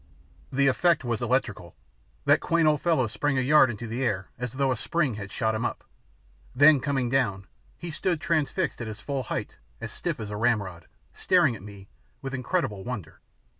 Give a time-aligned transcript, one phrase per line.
[0.51, 1.75] The effect was electrical.
[2.25, 5.53] That quaint old fellow sprang a yard into air as though a spring had shot
[5.53, 5.83] him up.
[6.55, 7.45] Then, coming down,
[7.77, 11.87] he stood transfixed at his full height as stiff as a ramrod, staring at me
[12.19, 13.19] with incredible wonder.